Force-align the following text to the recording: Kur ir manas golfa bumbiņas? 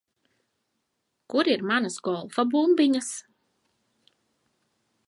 Kur 1.33 1.49
ir 1.57 1.65
manas 1.73 1.99
golfa 2.09 2.47
bumbiņas? 2.55 3.13